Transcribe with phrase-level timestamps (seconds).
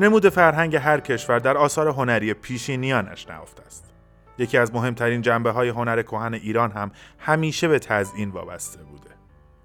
[0.00, 3.92] نمود فرهنگ هر کشور در آثار هنری پیشینیانش نهفته است.
[4.38, 9.10] یکی از مهمترین جنبه های هنر کهن ایران هم همیشه به تزئین وابسته بوده.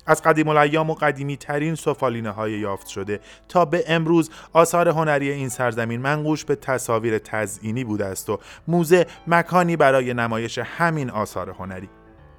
[0.08, 3.20] از قدیم الایام و قدیمی ترین سفالینه های یافت شده
[3.50, 9.05] تا به امروز آثار هنری این سرزمین منقوش به تصاویر تزئینی بوده است و موزه
[9.27, 11.90] مکانی برای نمایش همین آثار هنری.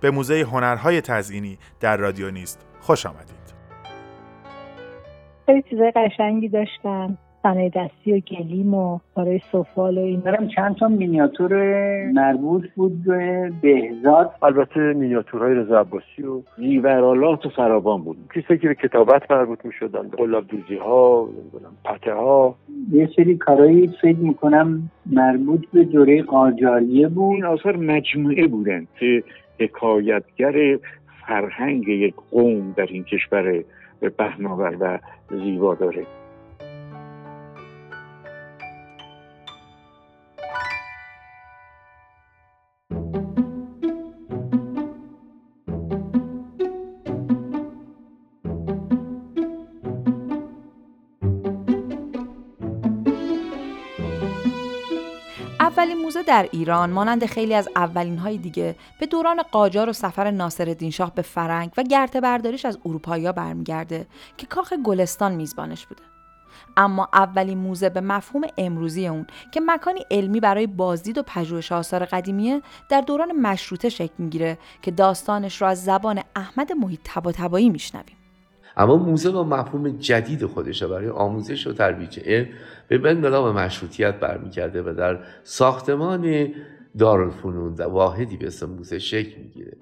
[0.01, 2.67] به موزه هنرهای تزئینی در رادیو نیست.
[2.81, 3.37] خوش آمدید.
[5.47, 10.77] خیلی چیزای قشنگی داشتن صنایع دستی و گلیم و برای سفال و این دارم چند
[10.77, 11.53] تا مینیاتور
[12.13, 14.31] مربوط بود به بهزاد.
[14.43, 18.17] البته مینیاتورهای رضا عباسی و زیورالات و فراوان بود.
[18.35, 21.29] کسی که به کتابت مربوط می شدن قلاب دوزی ها
[21.85, 22.55] پته ها
[22.93, 27.35] یه سری کارایی فکر می‌کنم مربوط به دوره قاجاریه بود.
[27.35, 29.23] این آثار مجموعه بودن که
[29.61, 30.79] حکایتگر
[31.27, 33.65] فرهنگ یک قوم در این کشور
[34.19, 34.99] بهناور و
[35.31, 36.07] زیبا داره.
[56.27, 61.15] در ایران مانند خیلی از اولین های دیگه به دوران قاجار و سفر ناصرالدین شاه
[61.15, 66.03] به فرنگ و گرته برداریش از اروپایی برمیگرده که کاخ گلستان میزبانش بوده.
[66.77, 72.05] اما اولین موزه به مفهوم امروزی اون که مکانی علمی برای بازدید و پژوهش آثار
[72.05, 78.17] قدیمیه در دوران مشروطه شکل می‌گیره که داستانش رو از زبان احمد محیط تباتبایی میشنویم.
[78.77, 82.49] اما موزه با مفهوم جدید خودش برای آموزش و ترویج علم.
[82.89, 86.49] به انقلاب مشروطیت برمیگرده و در ساختمان
[86.99, 89.77] دارالفنون و واحدی به اسم موزه شکل می‌گیره.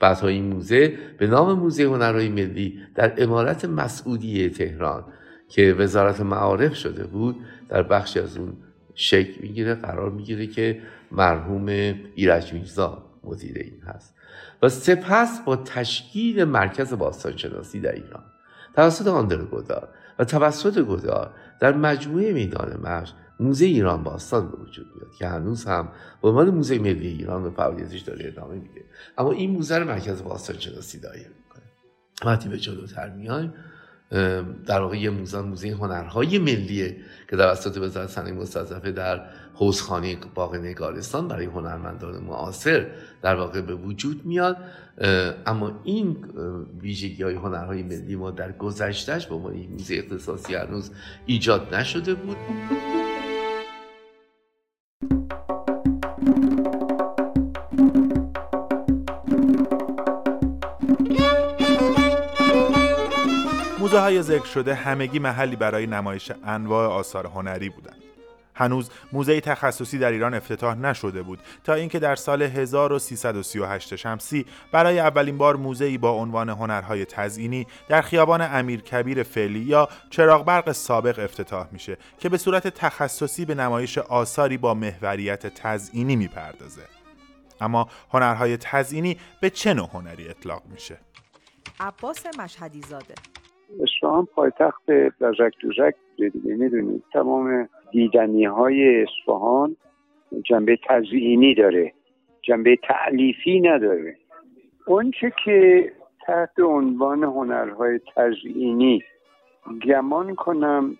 [0.00, 5.04] بعدها این موزه به نام موزه هنرهای ملی در امارت مسعودی تهران
[5.48, 7.36] که وزارت معارف شده بود
[7.68, 8.52] در بخشی از اون
[8.94, 10.80] شکل می‌گیره قرار می‌گیره که
[11.12, 11.66] مرحوم
[12.14, 14.14] ایرج میرزا مدیر این هست.
[14.62, 18.22] و سپس با تشکیل مرکز باستانشناسی در ایران.
[18.74, 19.88] توسط آندر گودار
[20.18, 25.64] و توسط گودار در مجموعه میدان مشت موزه ایران باستان به وجود میاد که هنوز
[25.64, 25.88] هم
[26.22, 28.84] به عنوان موزه ملی ایران به فعالیتش داره ادامه میده.
[29.18, 31.62] اما این موزه رو مرکز باستان شناسی دایر می‌کنه.
[32.24, 33.54] وقتی به جلوتر میایم.
[34.66, 36.96] در واقع یه موزه موزه هنرهای ملیه
[37.30, 39.20] که توسط وزارت صنایع مستضعفه در
[39.54, 42.86] حوزخانه باغ نگارستان برای هنرمندان معاصر
[43.22, 44.56] در واقع به وجود میاد.
[45.46, 46.16] اما این
[46.80, 50.90] ویژگی های هنرهای ملی ما در گذشتهش به عنوان موزه اختصاصی هنوز
[51.26, 52.36] ایجاد نشده بود.
[63.90, 68.02] موزه های ذکر شده همگی محلی برای نمایش انواع آثار هنری بودند.
[68.54, 74.98] هنوز موزه تخصصی در ایران افتتاح نشده بود تا اینکه در سال 1338 شمسی برای
[75.00, 80.72] اولین بار موزه‌ای با عنوان هنرهای تزئینی در خیابان امیر کبیر فعلی یا چراغ برق
[80.72, 86.82] سابق افتتاح میشه که به صورت تخصصی به نمایش آثاری با محوریت تزئینی می‌پردازه.
[87.60, 90.98] اما هنرهای تزئینی به چه نوع هنری اطلاق میشه؟
[91.80, 93.14] عباس مشهدی زاده
[93.82, 96.54] اصفهان پایتخت لژک دوژک دیگه.
[96.54, 99.76] می‌دونید تمام دیدنی های اصفهان
[100.44, 101.92] جنبه تزئینی داره.
[102.42, 104.16] جنبه تعلیفی نداره.
[104.86, 105.92] اونچه که
[106.26, 109.02] تحت عنوان هنرهای تزئینی
[109.86, 110.96] گمان کنم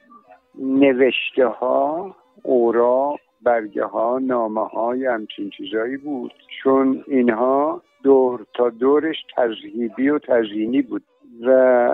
[0.59, 6.33] نوشته ها اوراق برگه ها نامه های همچین چیزایی بود.
[6.63, 11.03] چون اینها دور تا دورش تذهیبی و تزئینی بود.
[11.47, 11.90] و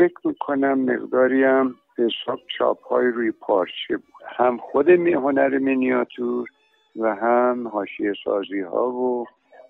[0.00, 4.24] فکر می‌کنم مقداری هم حساب چاپ های روی پارچه بود.
[4.26, 6.48] هم خود هنر مینیاتور
[6.96, 9.26] و هم حاشیه سازی ها و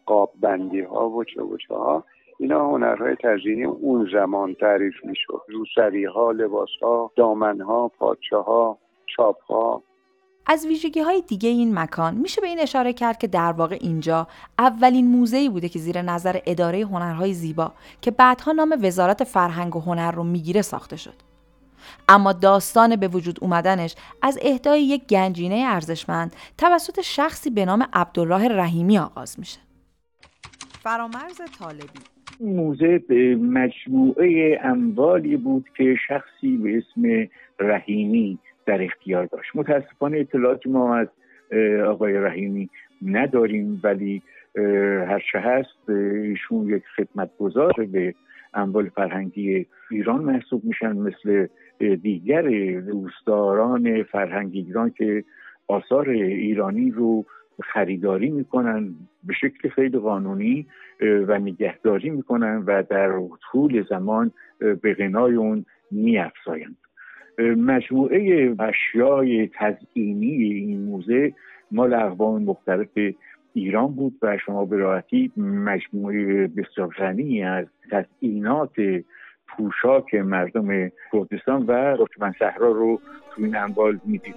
[0.06, 2.04] قاب بندی ها و چه ها.
[2.38, 5.42] اینا هنرهای تزیینی اون زمان تعریف می‌شد.
[5.48, 8.78] روسری ها لباس ها دامن ها پارچه ها
[9.16, 9.82] چاپ ها
[10.46, 14.28] از ویژگی های دیگه این مکان میشه به این اشاره کرد که در واقع اینجا
[14.58, 19.80] اولین موزه‌ای بوده که زیر نظر اداره هنرهای زیبا که بعدها نام وزارت فرهنگ و
[19.80, 21.14] هنر رو می‌گیره ساخته شد.
[22.08, 28.48] اما داستان به وجود اومدنش از اهدای یک گنجینه ارزشمند توسط شخصی به نام عبدالله
[28.48, 29.58] رحیمی آغاز میشه.
[30.82, 32.00] فرامرز طالبی
[32.40, 37.28] موزه به مجموعه اموالی بود که شخصی به اسم
[37.58, 38.38] رحیمی
[38.70, 39.50] در اختیار داشت.
[39.54, 41.08] متاسفانه اطلاعات ما از
[41.86, 42.70] آقای رحیمی
[43.02, 44.22] نداریم ولی
[45.08, 48.14] هرچه هست ایشون یک خدمتگزار به
[48.54, 51.46] اموال فرهنگی ایران محسوب میشن مثل
[51.78, 52.42] دیگر
[52.80, 55.24] دوستداران فرهنگ ایران که
[55.68, 57.24] آثار ایرانی رو
[57.62, 58.94] خریداری می‌کنن
[59.24, 60.66] به شکل خیلی قانونی
[61.00, 63.20] و نگهداری می‌کنن و در
[63.52, 64.30] طول زمان
[64.82, 66.76] به غنای اون میافزایند.
[67.56, 71.32] مجموعه اشیای تزئینی این موزه
[71.70, 72.88] مال اقوام مختلف
[73.54, 78.74] ایران بود و شما به راحتی مجموعه بسیار غنی از تزئینات
[79.48, 83.00] پوشاک مردم کردستان و ترکمن صحرا رو
[83.30, 84.34] تو این انبال می‌دید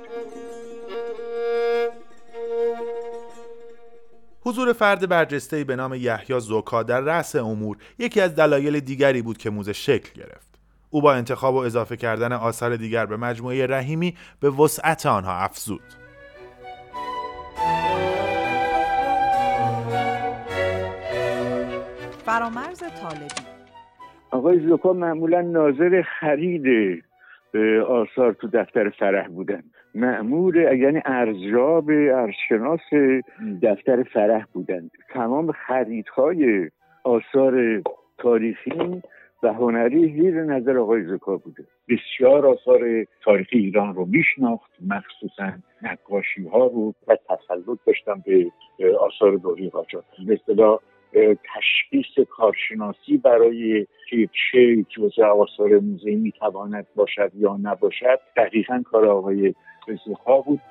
[4.46, 9.38] حضور فرد برجسته به نام یحیی زوکا در رأس امور یکی از دلایل دیگری بود
[9.38, 10.53] که موزه شکل گرفت.
[10.94, 15.82] او با انتخاب و اضافه کردن آثار دیگر به مجموعه رحیمی به وسعت آنها افزود.
[22.26, 23.54] فرامرز طالبی.
[24.32, 26.66] آقای زوکا معمولا ناظر خرید
[27.88, 29.64] آثار تو دفتر فرح بودن.
[29.96, 32.80] معمور یعنی ارزیاب ارزشناس
[33.62, 36.70] دفتر فرح بودند تمام خریدهای
[37.04, 37.82] آثار
[38.18, 39.02] تاریخی
[39.44, 41.64] و هنری زیر نظر آقای زکا بوده.
[41.90, 45.52] بسیار آثار تاریخی ایران رو میشناخت مخصوصا
[45.82, 46.94] نقاشی ها رو.
[47.08, 48.52] و تسلط داشتن به
[48.98, 50.04] آثار دوری قاجار
[51.12, 59.08] به تشخیص کارشناسی برای که چه جزء آثار موزه می‌تواند باشد یا نباشد دقیقا کار
[59.08, 59.56] آقای
[60.06, 60.62] زوکا بود.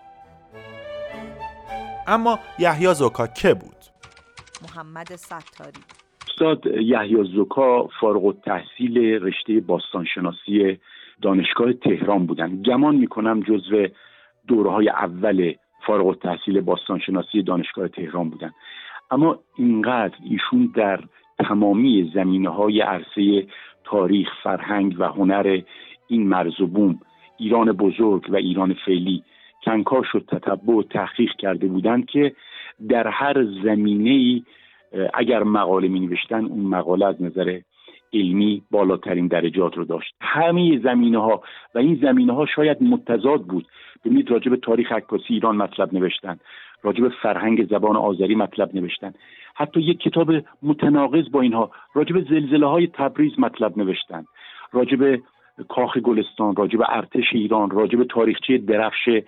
[2.07, 3.77] اما یحیی زوکا که بود؟
[4.63, 6.02] محمد ستاری.
[6.33, 10.79] استاد یحیی زوکا فارغ التحصیل رشته باستانشناسی
[11.23, 12.63] دانشگاه تهران بودن.
[12.63, 13.87] گمان می‌کنم جزو
[14.49, 15.55] دوره های اول
[15.87, 18.53] فارغ التحصیل باستانشناسی دانشگاه تهران بودن.
[19.11, 21.01] اما اینقدر ایشون در
[21.39, 23.47] تمامی زمینه های عرصه
[23.85, 25.61] تاریخ فرهنگ و هنر
[26.09, 27.01] این مرز و بوم
[27.39, 29.23] ایران بزرگ و ایران فعلی
[29.65, 32.33] کنکاش و تتبع و تحقیق کرده بودند که
[32.89, 34.43] در هر زمینه ای
[35.15, 37.61] اگر مقاله می نوشتن اون مقاله از نظر
[38.13, 40.15] علمی بالاترین درجات رو داشت.
[40.21, 41.43] همه زمینه ها
[41.75, 43.67] و این زمینه ها شاید متضاد بود.
[44.05, 46.39] ببینید راجع تاریخ عکاسی ایران مطلب نوشتن.
[46.83, 49.13] راجع به فرهنگ زبان آذری مطلب نوشتن.
[49.55, 54.25] حتی یک کتاب متناقض با اینها راجع به زلزله های تبریز مطلب نوشتن.
[54.73, 55.23] راجع به
[55.69, 59.23] کاخ گلستان راجع به ارتش ایران راجع به تاریخچه درفش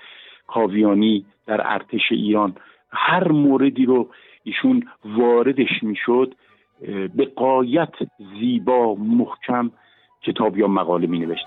[0.46, 2.56] کاویانی در ارتش ایران.
[2.90, 4.08] هر موردی رو
[4.44, 6.34] ایشون واردش می‌شد
[7.14, 7.94] به قایت
[8.40, 9.70] زیبا محکم
[10.22, 11.46] کتاب یا مقاله می نوشت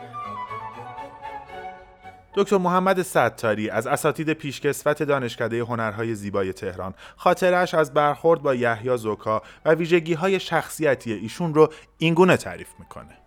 [2.38, 8.98] دکتر محمد ستاری از اساتید پیشکسوت دانشکده هنرهای زیبای تهران خاطرش از برخورد با یحیی
[8.98, 11.68] زوکا و ویژگی های شخصیتی ایشون رو
[12.00, 13.18] اینگونه تعریف می‌کنه.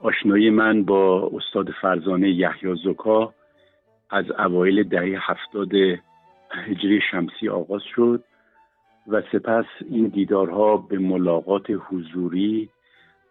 [0.00, 3.34] آشنایی من با استاد فرزانه یحیی زوکا
[4.10, 5.72] از اوایل دهه هفتاد
[6.50, 8.24] هجری شمسی آغاز شد.
[9.08, 12.68] و سپس این دیدارها به ملاقات حضوری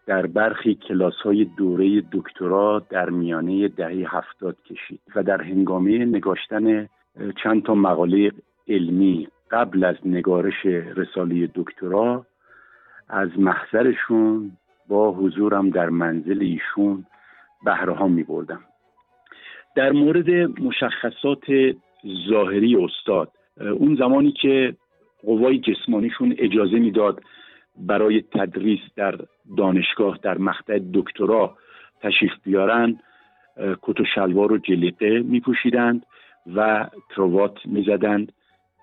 [0.05, 6.89] در برخی کلاس های دوره دکترا در میانه دهه هفتاد کشید و در هنگامه نگاشتن
[7.43, 8.31] چند تا مقاله
[8.67, 12.25] علمی قبل از نگارش رساله دکترا
[13.09, 14.51] از محضرشون
[14.87, 17.05] با حضورم در منزل ایشون
[17.65, 18.59] بهره ها می بردم
[19.75, 20.29] در مورد
[20.61, 21.45] مشخصات
[22.29, 24.75] ظاهری استاد اون زمانی که
[25.25, 27.23] قوای جسمانیشون اجازه می‌داد
[27.77, 29.15] برای تدریس در
[29.57, 31.57] دانشگاه در مقطع دکترا
[32.01, 32.99] تشریف بیارن
[33.81, 36.05] کت و شلوار و جلیقه می پوشیدند
[36.55, 38.31] و کروات می زدند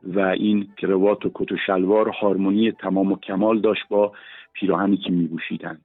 [0.02, 4.12] و این کروات و کت و شلوار هارمونی تمام و کمال داشت با
[4.52, 5.80] پیراهنی که می پوشیدند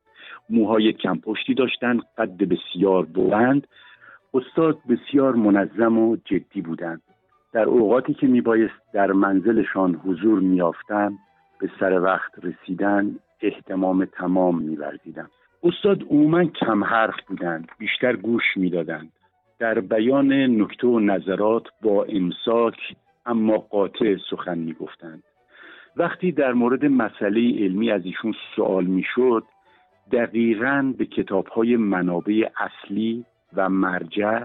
[0.50, 3.68] موهای کمپشتی داشتند قد بسیار بلند.
[4.34, 7.02] استاد بسیار منظم و جدی بودند.
[7.56, 11.18] در اوقاتی که میبایست در منزلشان حضور میافتند
[11.60, 15.30] به سر وقت رسیدن احتمام تمام میورزیدم
[15.64, 19.12] استاد عموما کم حرف بودند بیشتر گوش می‌دادند.
[19.60, 22.78] در بیان نکته و نظرات با امساک
[23.26, 25.24] اما قاطع سخن می‌گفتند.
[25.98, 29.44] وقتی در مورد مسئله علمی از ایشون سوال می‌شد
[30.12, 34.44] دقیقا به کتاب های منابع اصلی و مرجع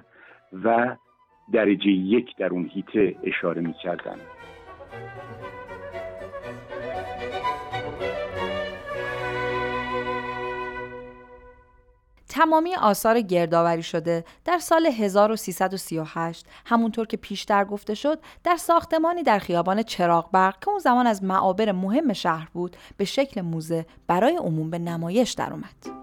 [0.65, 0.97] و
[1.53, 4.17] درجه یک در اون هیته اشاره می کردن.
[12.29, 19.39] تمامی آثار گردآوری شده در سال 1338 همونطور که پیشتر گفته شد در ساختمانی در
[19.39, 24.71] خیابان چراغبرق که اون زمان از معابر مهم شهر بود به شکل موزه برای عموم
[24.71, 26.01] به نمایش در اومد.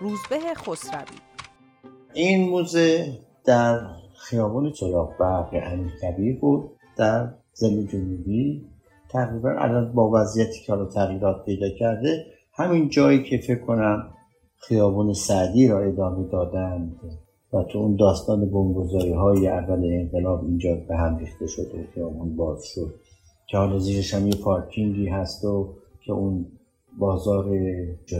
[0.00, 1.25] روزبه خسروی
[2.16, 3.12] این موزه
[3.44, 3.80] در
[4.18, 8.64] خیابان چراغبرق امیر کبیر بود در زمین جنوبی.
[9.08, 14.10] تقریبا الان با وضعیتی که حالا تغییرات پیدا کرده همین جایی که فکر کنم
[14.58, 16.96] خیابون سعدی را ادامه دادند
[17.52, 22.36] و تو اون داستان بمبگذاری های اول انقلاب اینجا به هم ریخته شد و خیابون
[22.36, 22.94] باز شد.
[23.46, 26.46] که حالا زیرش هم یه پارکینگی هست و که اون
[26.98, 27.44] بازار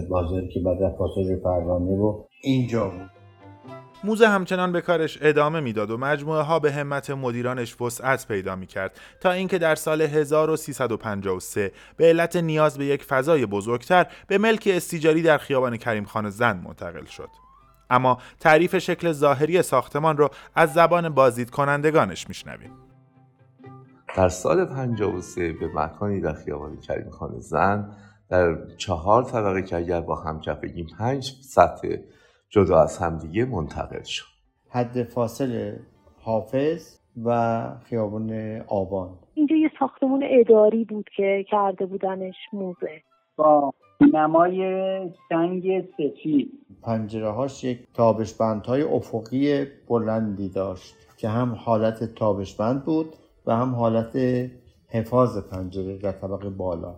[0.09, 3.16] بازاری که بعد پاساژ پروانه و اینجا بود.
[4.05, 8.67] موزه همچنان به کارش ادامه می‌داد و مجموعه ها به همت مدیرانش وسعت پیدا می
[8.67, 14.69] کرد تا اینکه در سال 1353 به علت نیاز به یک فضای بزرگتر به ملک
[14.73, 17.29] استیجاری در خیابان کریم خان زند منتقل شد.
[17.91, 22.73] اما تعریف شکل ظاهری ساختمان رو از زبان بازدید کنندگانش میشنویم.
[24.17, 27.97] در سال 53 به مکانی در خیابان کریم خان زند
[28.29, 30.41] در چهار طبقه که اگر با هم
[30.99, 31.89] پنج سطح
[32.51, 34.25] جدا از همدیگه منتقل شد.
[34.69, 35.73] حد فاصل
[36.23, 39.11] حافظ و خیابون آبان.
[39.35, 43.03] اینجا یه ساختمون اداری بود که کرده بودنش موزه.
[43.37, 44.61] با نمای
[45.29, 46.53] سنگ سفید.
[46.83, 53.75] پنجره هاش یک تابشبند های افقی بلندی داشت که هم حالت تابشبند بود و هم
[53.75, 54.17] حالت
[54.89, 56.95] حفاظ پنجره در طبقه بالا.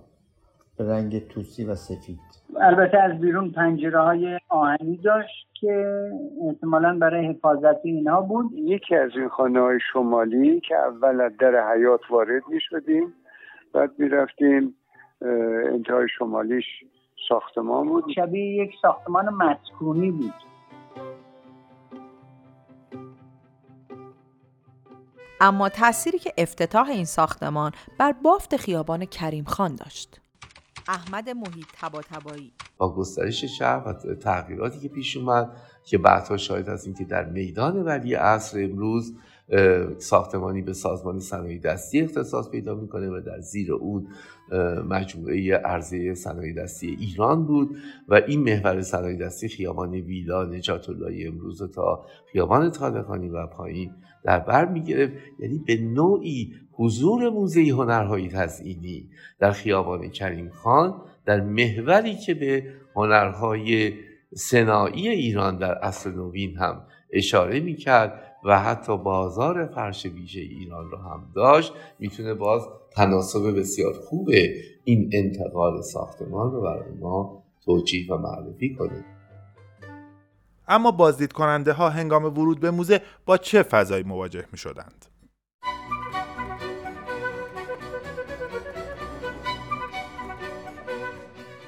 [0.80, 2.18] رنگ توسی و سفید.
[2.61, 5.94] البته از بیرون پنجره های آهنی داشت که
[6.49, 8.52] احتمالا برای حفاظت اینها بود.
[8.52, 13.14] یکی از این خانه های شمالی که اول از در حیات وارد می شدیم
[13.73, 14.75] بعد می رفتیم
[15.73, 16.64] انتهای شمالیش
[17.28, 18.04] ساختمان بود.
[18.14, 20.35] شبیه یک ساختمان مسکونی بود.
[25.40, 30.20] اما تأثیری که افتتاح این ساختمان بر بافت خیابان کریم خان داشت.
[30.88, 36.68] احمد محیط تبا تبایی با گسترش شهر و تغییراتی که پیش اومد که بعدها شاید
[36.68, 39.14] از اینکه در میدان ولی عصر امروز
[39.99, 44.07] ساختمانی به سازمان صنایع دستی اختصاص پیدا می‌کنه و در زیر اون
[44.88, 47.76] مجموعه عرضه صنایع دستی ایران بود
[48.09, 53.90] و این محور صنایع دستی خیابان ویلا نجات الله امروز تا خیابان طالقانی و پایین
[54.25, 55.12] در بر می‌گرفت.
[55.38, 62.64] یعنی به نوعی حضور موزه هنرهای تزئینی در خیابان کریم خان در محوری که به
[62.97, 63.93] هنرهای
[64.35, 68.27] سنایی ایران در اصل نوین هم اشاره می‌کرد.
[68.45, 74.28] و حتی بازار فرش ویژه ایران رو هم داشت می‌تونه باز تناسب بسیار خوب
[74.85, 79.04] این انتقال ساختمان رو برای ما توجیه و معرفی کنه
[80.68, 85.04] اما بازدید کننده ها هنگام ورود به موزه با چه فضایی مواجه می شدند؟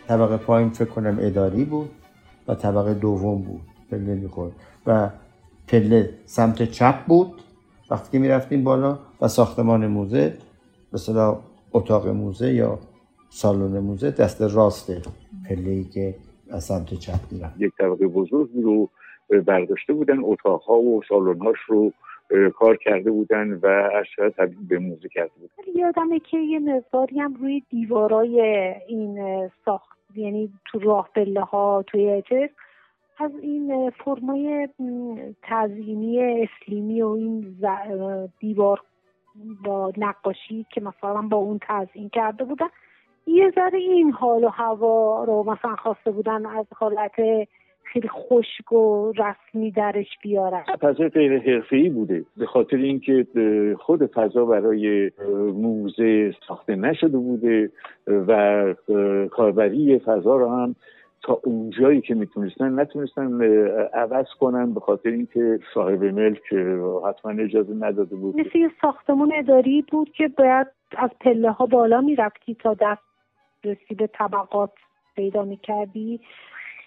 [0.09, 1.91] طبقه پایین فکر کنم اداری بود
[2.49, 4.53] و طبقه دوم بود پله می‌خورد
[4.87, 5.11] و
[5.71, 7.33] پله سمت چپ بود.
[7.91, 10.35] وقتی که می‌رفتیم بالا و ساختمان موزه
[10.93, 11.39] مثلا
[11.73, 12.79] اتاق موزه یا
[13.29, 14.91] سالن موزه دست راست
[15.49, 16.15] پله ای که
[16.51, 17.61] از سمت چپ می‌رفت.
[17.61, 18.89] یک طبقه بزرگ رو
[19.47, 21.93] برداشته بودن اتاقها و سالنهاش رو
[22.59, 25.79] کار کرده بودن و اشیاء تبدیل به موزه کرده بودن.
[25.81, 28.41] یادمه که یه مقداری هم روی دیوارای
[28.89, 29.19] این
[29.65, 32.49] ساخت یعنی تو راه پله ها توی چیز
[33.21, 34.69] از این فرمای
[35.43, 37.57] تزیینی اسلیمی و این
[38.41, 38.81] دیوار
[39.65, 42.67] با نقاشی که مثلا با اون تزیین کرده بودن
[43.27, 47.13] یه ذره این حال و هوا رو مثلا خواسته بودن از حالت
[47.93, 50.63] خیلی خشک و رسمی درش بیارن.
[50.81, 52.25] فضای غیر حرفه‌ای بوده.
[52.37, 53.27] به خاطر اینکه
[53.79, 55.11] خود فضا برای
[55.55, 57.71] موزه ساخته نشده بوده
[58.07, 58.75] و
[59.31, 60.75] کاربری فضا رو هم
[61.23, 63.43] تا اونجایی که می‌تونستن نتونستن
[63.95, 66.55] عوض کنن به خاطر اینکه صاحب ملک
[67.09, 68.37] حتما اجازه نداده بود.
[68.37, 70.67] مثل یه ساختمون اداری بود که باید
[70.99, 73.03] از پله ها بالا می‌رفتی تا دست
[73.65, 74.73] رسی به طبقات
[75.17, 76.21] پیدا می‌کردی.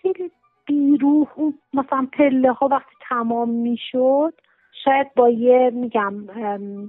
[0.02, 0.32] خیلی
[0.66, 1.28] بیروح
[1.74, 4.34] مثلا پله ها وقتی تمام می‌شد
[4.86, 6.14] شاید با یه میگم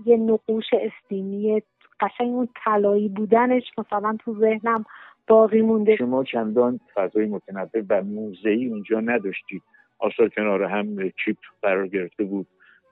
[0.06, 1.62] یه نقوش استینی
[2.00, 4.84] قشنگ اون طلایی بودنش مثلا تو ذهنم
[5.26, 5.96] باقی مونده.
[5.96, 9.62] شما چندان فضای متنوع و موزهی اونجا نداشتید.
[9.98, 12.46] آثار کنار هم چیپ قرار گرفته بود.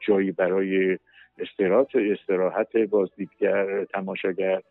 [0.06, 0.98] جایی برای
[1.38, 4.62] استراحت استراحت بازدیدگر تماشاگر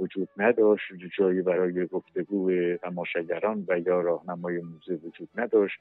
[0.00, 0.84] وجود نداشت.
[1.18, 5.78] جایی برای گفتگو تماشاگران و یا راهنمای موزه وجود نداشت.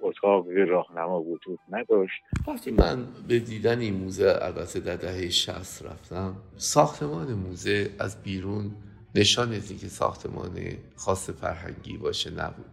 [0.00, 2.22] اتاق راهنما وجود نداشت.
[2.48, 2.96] وقتی من
[3.28, 8.70] به دیدن این موزه البته در دهه 60 رفتم ساختمان موزه از بیرون
[9.14, 10.60] نشان از که ساختمان
[10.96, 12.70] خاص فرهنگی باشه نبود.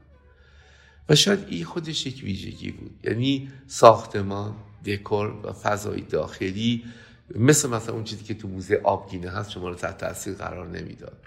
[1.10, 3.00] و شاید این خودش یک ویژگی بود.
[3.04, 6.84] یعنی ساختمان دکور و فضای داخلی
[7.36, 11.18] مثل مثلا اون چیزی که تو موزه آبگینه هست شما رو تحت تاثیر قرار نمی‌داد.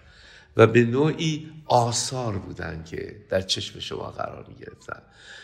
[0.57, 5.03] و به نوعی آثار بودن که در چشم شما قرار می گرفتن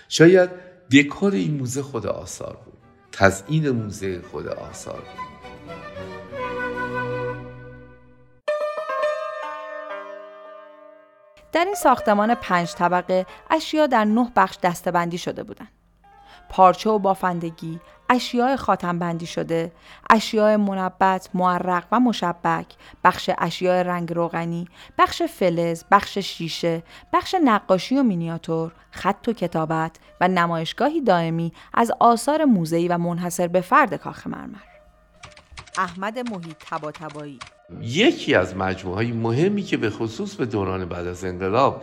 [0.08, 0.50] شاید
[0.92, 2.78] دکور این موزه خود آثار بود.
[3.12, 5.35] تزئین موزه خود آثار بود.
[11.52, 15.68] در این ساختمان پنج طبقه اشیا در نه بخش دستبندی شده بودند.
[16.48, 19.72] پارچه و بافندگی، اشیاء خاتم بندی شده،
[20.10, 22.66] اشیاء منبت، معرق و مشبک،
[23.04, 29.96] بخش اشیاء رنگ روغنی، بخش فلز، بخش شیشه، بخش نقاشی و مینیاتور، خط و کتابت
[30.20, 34.58] و نمایشگاهی دائمی از آثار موزهی و منحصر به فرد کاخ مرمر.
[35.78, 37.38] احمد محیط تباتبایی
[37.80, 41.82] یکی از مجموعه های مهمی که به خصوص به دوران بعد از انقلاب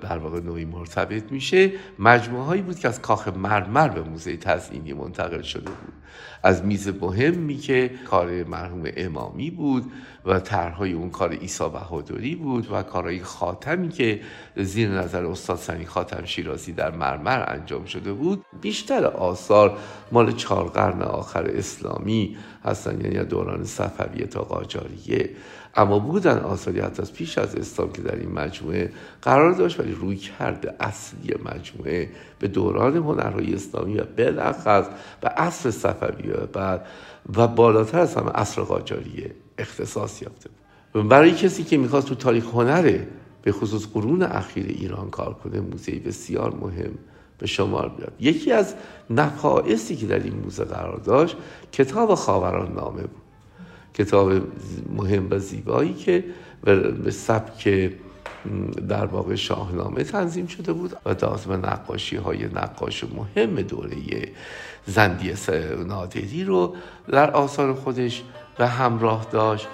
[0.00, 4.92] در واقع نوعی مرتبط میشه مجموعه هایی بود که از کاخ مرمر به موزه تزئینی
[4.92, 5.92] منتقل شده بود.
[6.42, 9.92] از میز مهمی که کار مرحوم امامی بود
[10.26, 14.20] و طرحهای اون کار عیسی بهادری بود و کارهای خاتمی که
[14.56, 19.78] زیر نظر استاد سنی خاتم شیرازی در مرمر انجام شده بود بیشتر آثار
[20.12, 25.30] مال چهار قرن آخر اسلامی هستن یعنی دوران صفویه تا قاجاریه.
[25.74, 28.92] اما بودن آثاری حتی از پیش از اسلام که در این مجموعه
[29.22, 32.08] قرار داشت ولی روی کرده اصلی مجموعه
[32.40, 34.86] به دوران هنرهای اسلامی و بالاخص
[35.20, 36.86] به عصر صفوی و بعد
[37.36, 40.50] و بالاتر از همه عصر قاجاریه اختصاص یافته
[40.94, 41.08] بود.
[41.08, 43.08] برای کسی که می‌خواست تو تاریخ هنره
[43.42, 46.90] به خصوص قرون اخیر ایران کار کنه موزه بسیار مهم
[47.38, 48.12] به شمار بیاد.
[48.20, 48.74] یکی از
[49.10, 51.36] نفائسی که در این موزه قرار داشت
[51.72, 53.22] کتاب خاوران نامه بود.
[53.94, 54.32] کتاب
[54.96, 56.24] مهم و زیبایی که
[57.04, 57.90] به سبک
[58.88, 63.96] در واقع شاهنامه تنظیم شده بود و دازم نقاشی های نقاش مهم دوره
[64.86, 65.34] زندی
[65.86, 66.76] نادری رو
[67.08, 68.22] در آثار خودش
[68.58, 69.68] به همراه داشت.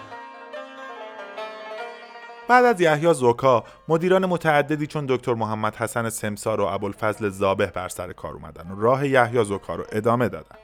[2.48, 7.88] بعد از یحیی زوکا مدیران متعددی چون دکتر محمد حسن سمسار و ابوالفضل زابه بر
[7.88, 10.56] سر کار اومدن و راه یحیی زوکا رو ادامه دادن.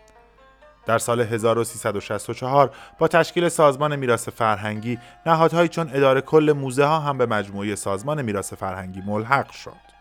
[0.86, 7.18] در سال 1364 با تشکیل سازمان میراث فرهنگی نهادهایی چون اداره کل موزه ها هم
[7.18, 9.92] به مجموعه سازمان میراث فرهنگی ملحق شد.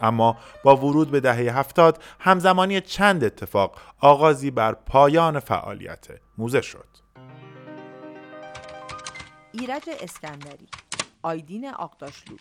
[0.00, 6.86] اما با ورود به دهه هفتاد همزمانی چند اتفاق آغازی بر پایان فعالیت موزه شد.
[9.52, 10.68] ایرج اسکندری
[11.22, 12.36] آیدین آقداشلو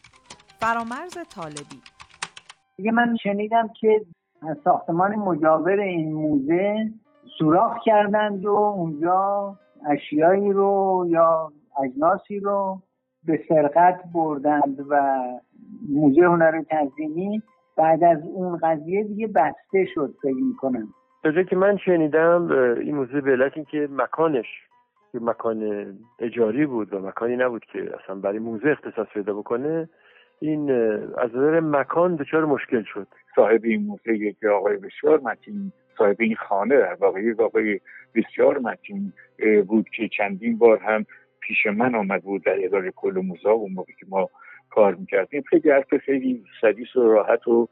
[0.60, 1.82] فرامرز طالبی.
[2.78, 4.06] یه من شنیدم که
[4.64, 6.92] ساختمان مجاور این موزه
[7.38, 9.56] سوراخ کردند و اونجا
[9.90, 11.52] اشیایی رو یا
[11.84, 12.80] اجناسی رو
[13.26, 15.24] به سرقت بردند و
[15.90, 17.42] موزه هنر تزیینی
[17.78, 20.88] بعد از اون قضیه دیگه بسته شد فکر می‌کنم.
[21.24, 24.46] تا که من شنیدم این موزه به علت اینکه مکانش
[25.14, 25.86] مکان
[26.20, 29.90] اجاری بود و مکانی نبود که اصلا برای موزه اختصاص پیدا بکنه
[30.40, 30.72] این
[31.18, 33.08] از نظر مکان دچار مشکل شد.
[33.36, 37.80] صاحب این موزه یک آقای بسیار متین صاحب این خانه در واقع آقای
[38.16, 39.14] بسیار متین
[39.68, 41.06] بود که چندین بار هم
[41.40, 44.30] پیش من آمد بود در اداره کل موزه و موقعی که ما
[44.70, 45.44] کار می‌کردیم.
[45.50, 47.68] خیلی حرف خیلی سدیس و راحت و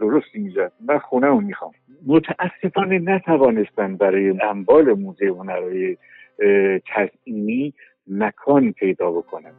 [0.00, 0.72] درستی می‌زد.
[0.86, 1.72] من خونه رو می‌خوام.
[2.06, 5.96] متاسفانه نتوانستن برای انبال موزه هنرهای
[6.94, 7.74] تزئینی
[8.06, 9.52] مکانی پیدا بکنن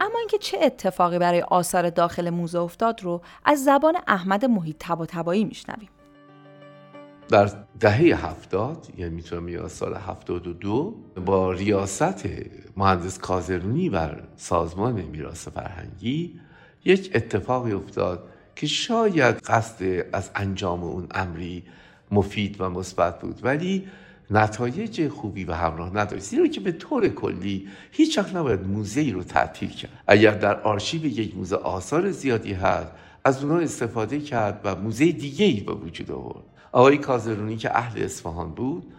[0.00, 5.06] اما اینکه چه اتفاقی برای آثار داخل موزه افتاد رو از زبان احمد محیط تبا
[5.06, 5.88] تبایی میشنویم.
[7.32, 10.94] در دهه هفتاد یعنی می‌تونم یا سال هفتاد و دو
[11.26, 12.26] با ریاست
[12.76, 16.40] مهندس کازرونی بر سازمان میراث فرهنگی
[16.84, 21.62] یک اتفاقی افتاد که شاید قصد از انجام اون امری
[22.10, 23.88] مفید و مثبت بود ولی
[24.30, 26.22] نتایج خوبی و همراه نداشت.
[26.22, 29.90] زیرا که به طور کلی هیچ وقت نباید موزه رو تعطیل کرد.
[30.06, 32.92] اگر در آرشیو یک موزه آثار زیادی هست
[33.24, 36.51] از اونها استفاده کرد و موزه دیگه ای به وجود آورد.
[36.72, 38.92] آقای کازرونی که اهل اصفهان بود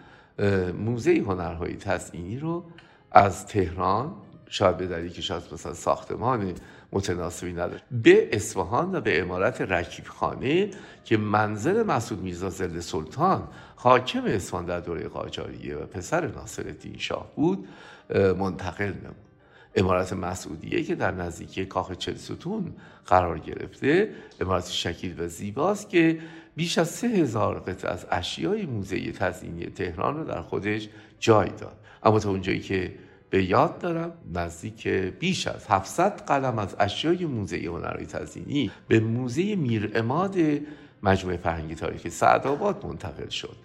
[0.78, 2.64] موزه هنرهای تزئینی رو
[3.12, 4.14] از تهران
[4.50, 6.54] شاید به دلیلی که شاید مثلا ساختمان
[6.92, 10.70] متناسبی نداشت به اصفهان و به امارت رکیب خانه
[11.06, 17.32] که منزل مسعود میرزا زل سلطان حاکم اصفهان در دوره قاجاریه و پسر ناصر شاه
[17.36, 17.68] بود
[18.38, 19.33] منتقل نمود.
[19.76, 22.74] امارت مسعودیه که در نزدیکی کاخ چلستون
[23.06, 24.10] قرار گرفته.
[24.42, 26.20] امارت شکیل و زیباست که
[26.56, 31.78] بیش از سه هزار قطعه از اشیای موزه تزیینی تهران رو در خودش جای داد.
[32.04, 32.94] اما تا اونجایی که
[33.30, 39.56] به یاد دارم نزدیک بیش از 700 قلم از اشیای موزه هنرهای تزیینی به موزه
[39.56, 40.36] میر اماد
[41.04, 43.56] مجموعه فرهنگی تاریخی سعدآباد منتقل شد.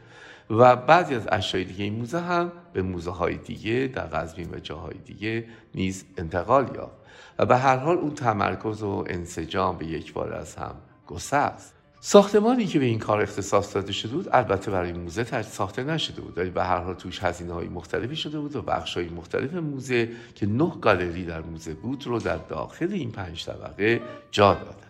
[0.51, 4.59] و بعضی از اشیای دیگه این موزه هم به موزه های دیگه در قزوین و
[4.59, 6.99] جاهای دیگه نیز انتقال یافت.
[7.39, 10.75] و به هر حال اون تمرکز و انسجام به یک بار از هم
[11.07, 16.21] گسست ساختمانی که به این کار اختصاص داده شده بود البته برای موزه ساخته نشده
[16.21, 16.39] بود.
[16.39, 20.09] ولی به هر حال توش هزینه های مختلفی شده بود و بخش های مختلف موزه
[20.35, 24.88] که نه گالری در موزه بود رو در داخل این پنج طبقه جا دادن.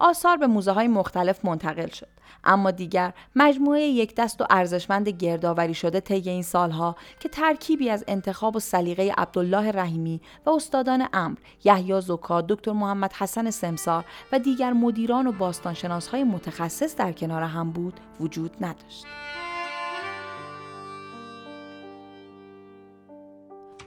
[0.00, 2.08] آثار به موزه های مختلف منتقل شد.
[2.44, 8.04] اما دیگر مجموعه یک دست و ارزشمند گردآوری شده طی این سالها که ترکیبی از
[8.08, 14.38] انتخاب و سلیقه عبدالله رحیمی و استادان امر یحیی زکا دکتر محمد حسن سمسار و
[14.38, 19.06] دیگر مدیران و باستانشناس های متخصص در کنار هم بود وجود نداشت.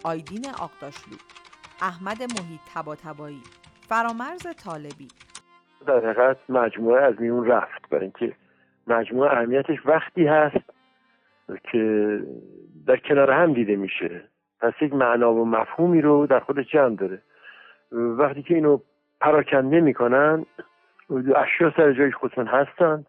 [0.04, 1.18] آیدین آقداشلو
[1.82, 3.42] احمد محیط تباتبایی
[3.90, 5.08] فرامرز طالبی
[5.86, 7.90] در حقیقت مجموعه از میون رفت.
[7.90, 8.36] برای اینکه
[8.88, 10.70] مجموعه اهمیتش وقتی هست
[11.72, 12.20] که
[12.88, 14.22] در کنار هم دیده میشه.
[14.62, 17.22] پس یک معنا و مفهومی رو در خودش جمع داره.
[17.92, 18.80] وقتی که اینو
[19.22, 20.46] پراکنده می‌کنن
[21.36, 23.06] اشیا سر جای خودشون هستن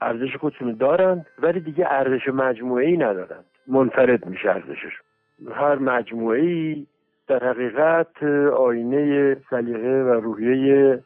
[0.00, 3.44] ارزش خودشون دارن ولی دیگه ارزش مجموعه ای ندارن.
[3.66, 4.92] منفرد میشه ارزشش.
[5.54, 6.86] هر مجموعه ای
[7.26, 11.02] در حقیقت آینه سلیقه و روحیه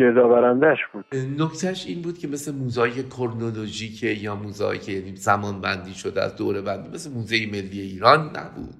[0.00, 1.04] گردآورندش بود.
[1.16, 6.36] نکتهش این بود که مثل موزای کرنولوژیک یا موزایی که یعنی زمان بندی شده از
[6.36, 8.74] دوره بندی مثل موزه ملی ایران نبود.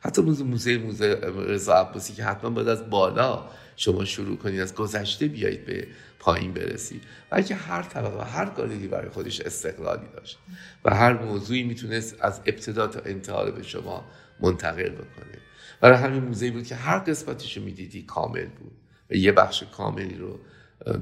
[0.00, 3.44] حتی موزه موزه موزه رضا عباسی که حتما باید از بالا
[3.76, 5.86] شما شروع کنید از گذشته بیایید به
[6.18, 7.02] پایین برسید.
[7.30, 10.38] بلکه هر طبقه و هر گالری برای خودش استقلالی داشت
[10.84, 14.04] و هر موضوعی می‌تونست از ابتدا تا انتها به شما
[14.40, 15.38] منتقل بکنه.
[15.80, 18.72] برای همین موزه بود که هر قسمتش رو می‌دیدی کامل بود
[19.10, 20.38] و یه بخش کاملی رو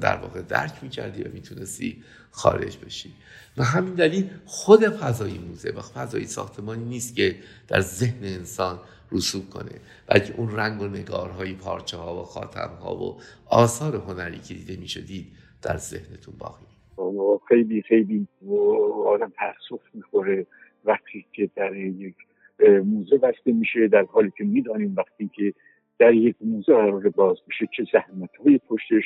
[0.01, 3.13] در واقع درک می‌کردی و می‌تونستی خارج بشی.
[3.57, 7.35] و همین دلیل خود فضای موزه و فضای ساختمانی نیست که
[7.69, 8.79] در ذهن انسان
[9.13, 9.71] رسوب کنه
[10.07, 14.77] بلکه اون رنگ و نگارهای پارچه ها و خاتم ها و آثار هنری که دیده
[14.77, 15.27] می‌شدید
[15.63, 16.67] در ذهنتون باقی
[17.49, 18.29] خیلی خیلی
[19.07, 20.47] آدم تاسف می‌خوره
[20.85, 22.15] وقتی که در یک
[22.85, 25.55] موزه بسته میشه در حالی که می‌دانیم وقتی که
[25.99, 29.05] در یک موزه قرار باز میشه چه زحمت های پشتش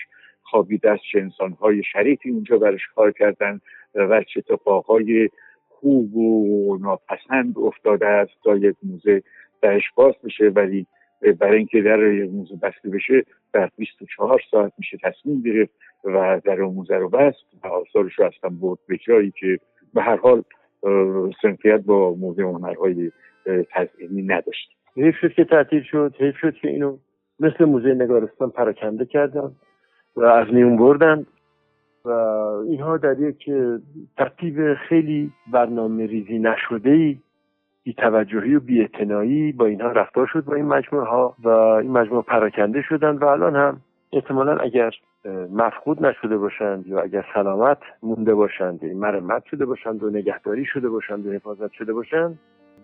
[0.51, 3.61] خوابیده است چه انسان های شریفی اونجا برش کار کردن
[3.95, 5.29] و چه اتفاقهای
[5.69, 8.31] خوب و ناپسند افتاده است.
[8.45, 9.23] تا یک موزه
[9.63, 10.87] درش باز بشه ولی
[11.39, 15.73] برای اینکه در یک موزه بسته بشه در 24 ساعت میشه تصمیم گرفت
[16.05, 19.59] و در موزه رو بست و آثارش رو اصلا برد به جایی که
[19.95, 20.43] به هر حال
[21.43, 23.13] سنفیت با موزه هنرهای
[23.71, 24.71] تزئینی نداشت.
[24.97, 26.99] حیف شد که تعطیل شد حیف شد که اینو
[27.41, 29.53] مثل موزه نگارستان پراکنده کردن.
[30.16, 31.26] و از میون بردن.
[32.05, 32.11] و
[32.68, 33.50] اینها در یک
[34.16, 37.18] ترتیب خیلی برنامه ریزی نشده ای
[37.85, 42.22] بی توجهی و بی با اینها رفتار شد با این مجموعه ها و این مجموعه
[42.22, 43.81] پراکنده شدن و الان هم
[44.12, 44.94] احتمالا اگر
[45.52, 50.88] مفقود نشده باشند یا اگر سلامت مونده باشند یا مرمت شده باشند و نگهداری شده
[50.88, 52.38] باشند و حفاظت شده باشند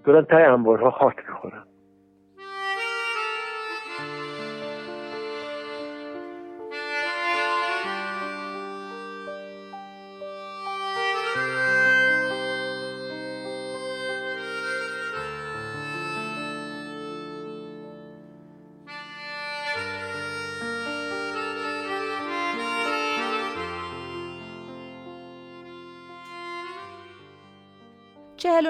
[0.05, 1.63] دارن تای انبارها خاک می‌خورن.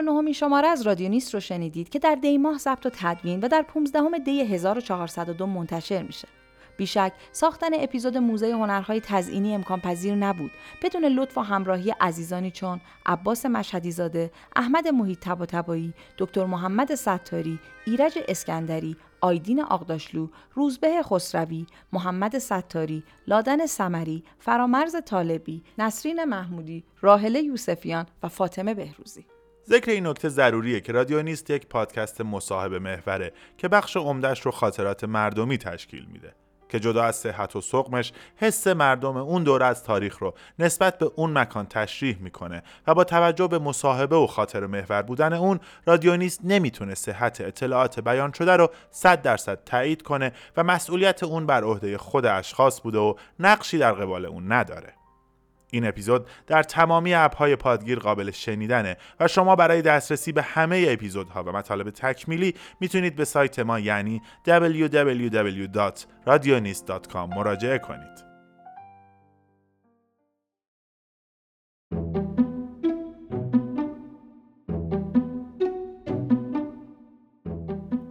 [0.03, 3.49] نهمین شماره از رادیو نیست رو شنیدید که در دی ماه ضبط و تدوین و
[3.49, 6.29] در 15 دی 1402 منتشر میشه.
[6.77, 10.51] بیشک ساختن اپیزود موزه هنرهای تزئینی امکان پذیر نبود
[10.83, 18.19] بدون لطف و همراهی عزیزانی چون عباس مشهدیزاده، احمد محیط تباتبایی، دکتر محمد ستاری، ایرج
[18.29, 28.07] اسکندری، آیدین آقداشلو، روزبه خسروی، محمد ستاری، لادن سمری، فرامرز طالبی، نسرین محمودی، راهله یوسفیان
[28.23, 29.25] و فاطمه بهروزی.
[29.68, 34.51] ذکر این نکته ضروریه که رادیو نیست یک پادکست مصاحبه محوره که بخش عمدهش رو
[34.51, 36.35] خاطرات مردمی تشکیل میده
[36.72, 41.11] که جدا از صحت و سقمش حس مردم اون دوره از تاریخ رو نسبت به
[41.16, 46.40] اون مکان تشریح می‌کنه و با توجه به مصاحبه و خاطر محور بودن اون رادیونیست
[46.44, 51.98] نمی‌تونه صحت اطلاعات بیان شده رو 100 درصد تایید کنه و مسئولیت اون بر عهده
[51.98, 55.02] خود اشخاص بوده و نقشی در قبال اون نداره.
[55.75, 61.43] این اپیزود در تمامی اپهای پادگیر قابل شنیدنه و شما برای دسترسی به همه اپیزودها
[61.43, 68.33] و مطالب تکمیلی می‌تونید به سایت ما یعنی www.radionist.com مراجعه کنید.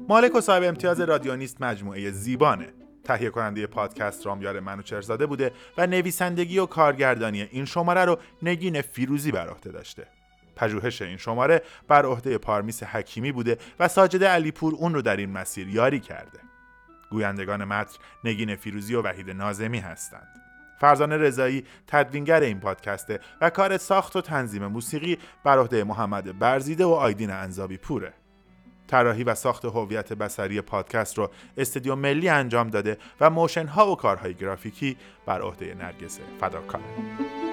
[0.09, 2.80] مالک و صاحب امتیاز رادیونیست مجموعه زیبانه
[3.11, 9.31] تهیه کننده پادکست رامیار منوچرزاده بوده و نویسندگی و کارگردانی این شماره رو نگین فیروزی
[9.31, 10.07] بر عهده داشته.
[10.55, 15.31] پژوهش این شماره بر عهده پارمیس حکیمی بوده و ساجد علیپور اون رو در این
[15.31, 16.39] مسیر یاری کرده.
[17.09, 20.27] گویندگان متن نگین فیروزی و وحید نازمی هستند.
[20.79, 26.85] فرزانه رضایی تدوینگر این پادکسته و کار ساخت و تنظیم موسیقی بر عهده محمد برزیده
[26.85, 28.13] و آیدین انزابی پوره
[28.91, 33.95] طراحی و ساخت هویت بصری پادکست رو استودیو ملی انجام داده و موشن ها و
[33.95, 37.50] کارهای گرافیکی بر عهده نرگس فداکاره.